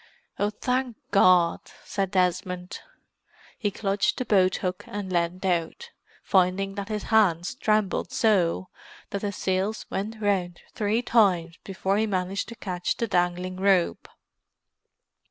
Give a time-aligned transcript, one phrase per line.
[0.39, 2.79] "Oh, thank God!" said Desmond.
[3.59, 5.91] He clutched the boathook and leaned out,
[6.23, 8.69] finding that his hands trembled so
[9.11, 14.09] that the sails went round three times before he managed to catch the dangling rope.